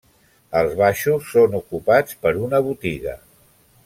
[0.61, 3.15] Els baixos són ocupats per una botiga.